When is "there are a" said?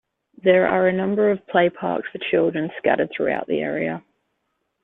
0.41-0.91